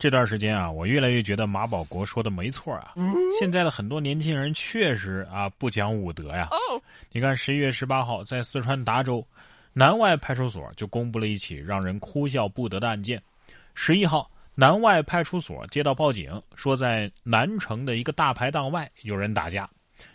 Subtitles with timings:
[0.00, 2.94] 这段时间啊，我越来越觉得马保国说的没错啊。
[3.38, 6.48] 现在的很多年轻人确实啊不讲武德呀。
[7.12, 9.22] 你看，十一月十八号在四川达州
[9.74, 13.22] 南外派出所就公布了一起让人哭笑不得的案件。
[13.74, 19.68] 十一号，南外派出所接到报警，说在南城的一个大排档外有人打架。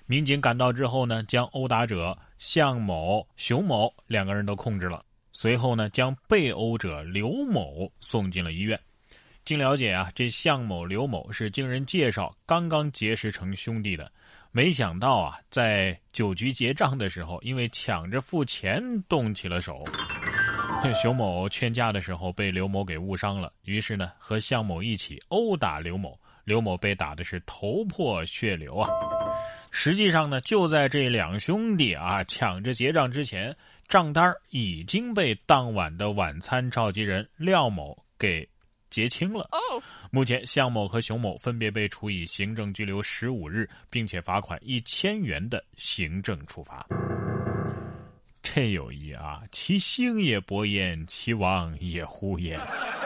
[0.07, 5.05] 民警赶到之后呢，将殴打者向某、熊某两个人都控制了。
[5.31, 8.79] 随后呢，将被殴者刘某送进了医院。
[9.45, 14.11] 经了解啊，这向某、刘某是经人介绍刚刚结识成兄弟的，
[14.51, 19.85] 没想到啊，在酒局结账的时候，因为抢着付钱动起了手。
[20.99, 28.89] 熊某劝架的时候被刘某给误伤了，于是呢和向某一起殴打刘某，刘某被打的是头破血流啊。
[29.69, 33.55] 实际上呢，就在这两兄弟啊抢着结账之前，
[33.87, 38.47] 账单已经被当晚的晚餐召集人廖某给。
[38.95, 39.49] 结清了。
[40.09, 46.87] 目前，向某和熊某分别被处以行政拘留十五日，并且罚款一千元的行政处罚。
[48.41, 52.57] 这友谊啊，其兴也勃焉，其亡也忽焉。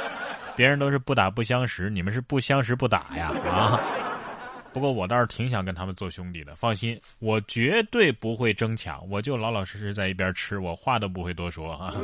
[0.56, 3.80] 别人都是不打不相识，你们是不相识不打呀啊！
[4.72, 6.56] 不过我倒是挺想跟他们做兄弟的。
[6.56, 11.96] 放心，我绝对不会争抢，我就老老实实在一边吃，我话都不会多说啊。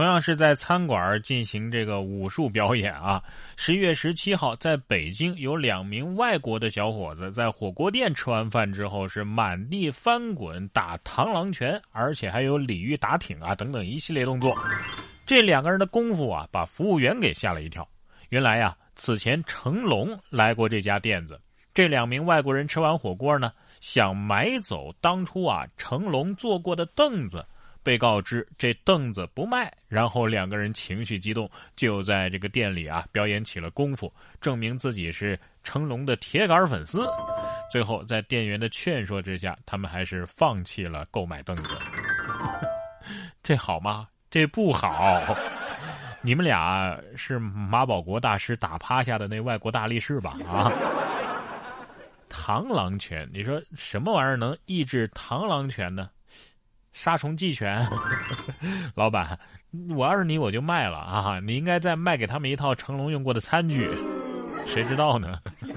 [0.00, 3.22] 同样是在餐馆进行这个武术表演啊！
[3.58, 14.56] 十一月十七号，在北京有两名外国的小伙子在火锅店吃完饭之后，是满地翻滚、打螳螂拳，而且还有鲤鱼打挺啊等等一系列动作。
[15.26, 17.86] 这两个人的功夫啊，把服务员给吓了一跳。
[18.30, 21.38] 原来呀，此前成龙来过这家店子，
[21.74, 27.44] 这两名外国人吃完火锅呢，想买走当初啊成龙坐过的凳子。
[27.82, 37.08] 被告知这凳子不卖，然后两个人情绪激动，就在这个店里啊表演起了功夫，证明自己是成龙的铁杆粉丝。
[37.70, 41.74] 最后在店员的劝说之下，他们还是放弃了购买凳子。
[43.42, 44.06] 这好吗？
[44.30, 45.22] 这不好。
[46.22, 50.36] 你们俩是马保国大师打趴下的那外国大力士吧？
[50.46, 50.70] 啊！
[52.28, 56.10] 螳螂拳，你说什么玩意儿能抑制螳螂拳呢？
[56.92, 57.86] 杀虫剂拳，
[58.94, 59.38] 老板，
[59.90, 61.40] 我要是你，我就卖了啊！
[61.40, 63.88] 你应该再卖给他们一套成龙用过的餐具，
[64.66, 65.38] 谁知道呢？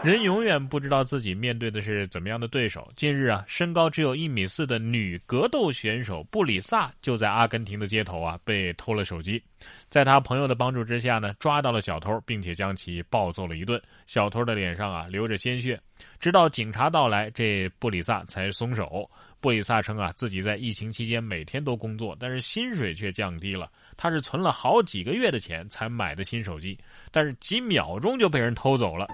[0.00, 2.88] 人永远不知道自己面对的是怎么样的对手。
[2.94, 9.42] 近日啊，身高只有一米四的女格斗选手布里萨就在阿根廷的街头啊被偷了手机，
[9.88, 13.82] 在他朋友的帮助之下呢，抓到了小偷，并且将其暴揍了一顿。
[14.06, 15.78] 小偷的脸上啊流着鲜血，
[16.20, 19.10] 直到警察到来，这布里萨才松手。
[19.40, 23.70] 布里萨称啊，自己在疫情期间每天都工作，但是薪水却降低了。
[23.96, 26.78] 他是存了好几个月的钱才买的新手机，
[27.10, 29.06] 但是几秒钟就被人偷走了。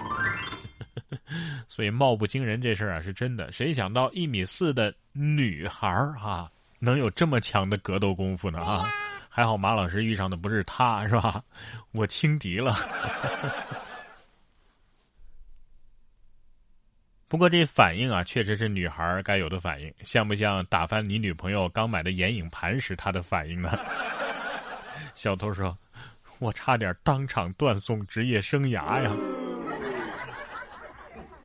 [1.68, 3.50] 所以貌不惊人这事儿啊是真的。
[3.52, 8.84] 谁想到一米四的女孩儿哈能有这么强的格斗功夫呢啊？
[9.28, 11.42] 还好马老师遇上的不是他，是吧？
[11.92, 12.74] 我轻敌了。
[17.26, 23.76] 不过这反应啊，确实是女孩该有的反应，像不像打翻你女朋友刚买的眼影盘时她的反应呢？
[25.14, 25.76] 小偷说
[26.38, 29.10] ：“我差点当场断送职业生涯呀。”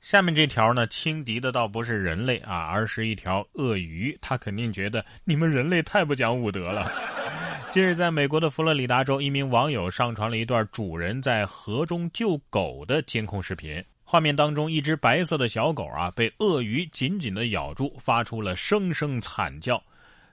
[0.02, 6.92] 下面这条呢，轻敌的倒不是人类啊，而是一条鳄鱼，他肯定觉得你们人类太不讲武德了。
[7.70, 13.84] 近日，在美国的佛罗里达州，一名网友上传了一段主人在河中救狗的监控视频。
[14.12, 19.80] 画面当中，一只白色的小狗啊，被鳄鱼紧紧的咬住，发出了声声惨叫。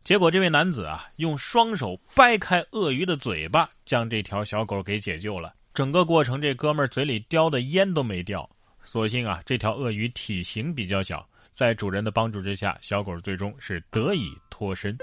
[0.03, 5.53] 结果，这位男子啊，用双手掰开鳄鱼的嘴巴，将这条小狗给解救了。
[5.75, 8.49] 整个过程，这哥们儿嘴里叼的烟都没掉。
[8.83, 14.97] 所幸啊，这条鳄鱼体型比较小，在主人的帮助之下，小狗最终是得以脱身。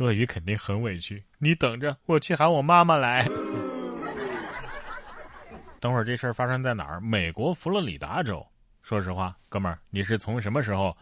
[0.00, 3.24] 鳄鱼肯定很委屈，你等着，我去喊我妈妈来。
[5.80, 7.00] 等会儿这事儿发生在哪儿？
[7.00, 8.44] 美国佛罗里达州。
[8.82, 10.96] 说实话，哥们儿，你是从什么时候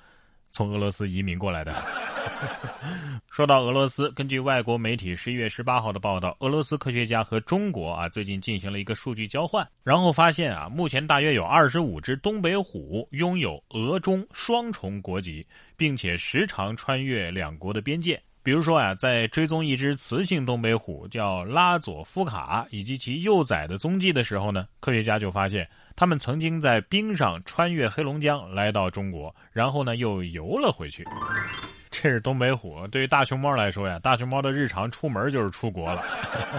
[0.50, 1.75] 从俄罗斯移民过来的？
[3.31, 15.46] 说到俄罗斯，根据外国媒体十一月十八号的报道，俄罗斯科学家和中国啊最近进行了一个数据交换，然后发现啊，目前大约有二十五只东北虎拥有俄中双重国籍，
[15.76, 18.20] 并且时常穿越两国的边界。
[18.47, 31.05] 比如说啊，在追踪一只雌性东北虎叫拉佐夫卡以及其幼崽的踪迹的时候呢，科学家就发现，它们曾经在冰上穿越黑龙江来到中国，然后呢又游了回去。
[31.91, 32.87] 这是东北虎。
[32.87, 36.05] 对于大熊猫来说呀，大熊猫的日常出门就是出国了。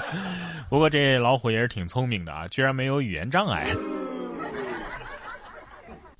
[0.69, 3.65] 不过这老虎也是挺聪明的啊，居然没有语言障碍。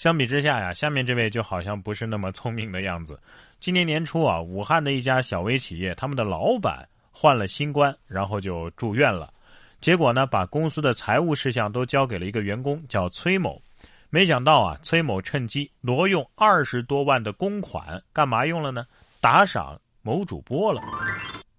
[0.08, 3.20] 相比之下呀，下面这位就好像不是那么聪明的样子。
[3.60, 9.34] 今年年初啊，武汉的一家小微企业，他们的老板患了新冠，然后就住院了。
[9.82, 13.62] 结果呢，把公司的财务事项都交给了一个员工，叫崔某。
[14.10, 18.88] 没想到啊，崔某趁机挪用二十多万的公款，干嘛用了呢？
[19.20, 20.82] 打赏某主播了，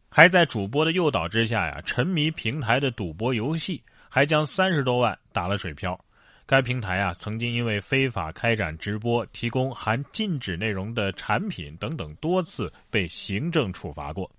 [0.08, 6.02] 还在主播的诱导之下呀，沉迷平台的赌博游戏，还将三十多万打了水漂。
[6.48, 14.30] 该平台啊，曾经因为非法开展直播、提供含禁止内容的产品等等，多次被行政处罚过。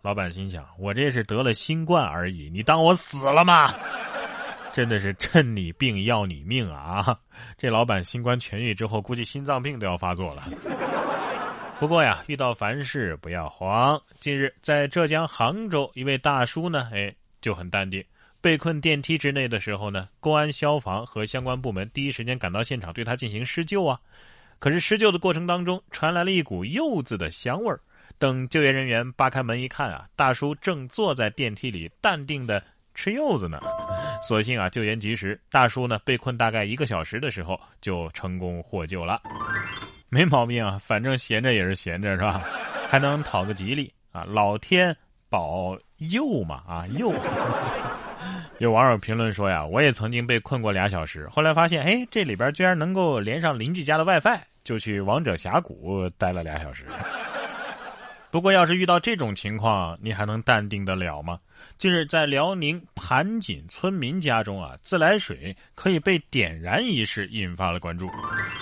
[0.00, 3.74] 老板心想：我这是得了新冠而已，你当我死了吗？
[4.72, 7.14] 真的是趁你病要你命啊！
[7.58, 10.48] 这老板新冠痊愈之后，估计心脏病都要发作了。
[11.78, 14.00] 不过呀，遇到凡事不要慌。
[14.20, 18.02] 近日，在浙江杭州，一位大叔呢，哎，就很淡定。
[18.44, 23.98] 被困电梯之内的时候呢，公安、消防和相关部门第一时间赶到现场，对他进行施救啊。
[24.58, 27.80] 可是施救的过程当中，传来了一股柚子的香味儿。
[28.18, 32.62] 等救援人员扒开门一看啊，大叔正坐在电梯里，淡定的
[32.94, 33.62] 吃柚子呢。
[34.22, 39.22] 所幸啊，救援及时，大叔呢被困大概一个小时的时候就成功获救了。
[40.10, 42.42] 没毛病啊，反正闲着也是闲着是吧？
[42.90, 44.94] 还能讨个吉利啊，老天
[45.30, 45.74] 保
[46.10, 47.12] 又嘛啊又。
[48.58, 56.84] 有网友评论说呀，我也曾经被困过俩小时，后来发现，哎，这里边居然能够连上邻居家的 WiFi，就去王者峡谷待了俩小时。
[58.34, 61.38] 不过，要是遇到这种情况，你还能淡定得了吗？
[61.78, 68.10] 近日，在辽宁盘锦村民家中啊，自来水可以被点燃一事引发了关注。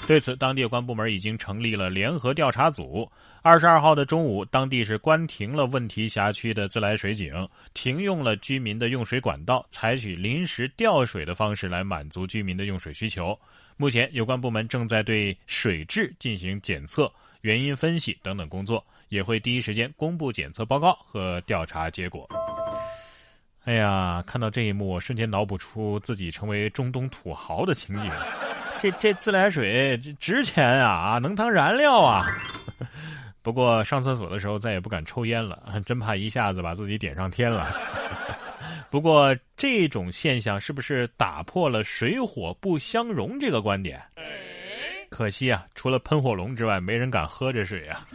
[0.06, 3.10] 对此，当地有关部门已经成立了联合调查组。
[3.40, 13.34] 二十二号的中午，当地是关停了问题辖区的自来水井，停用了居民的用水管道，采取临时调水的方式来满足居民的用水需求。
[13.78, 17.10] 目前，有关部门正在对水质进行检测、
[17.40, 18.84] 原因分析等等工作。
[19.12, 22.26] 也会第一时间公布检测报告和调查结果。
[23.64, 28.10] 哎呀，看到这一幕，我瞬间脑补出自己成为中东土豪的情景。
[28.80, 32.26] 这这自来水值钱啊，能当燃料啊！
[33.42, 37.70] 不过上厕所的时候再也不敢抽烟了，真怕一下子把自己点上天了。
[38.88, 44.02] 不过这种现象是不是打破了水火不相容这个观点？
[45.10, 48.08] 可惜啊，除了喷火龙之外，没人敢喝这水啊。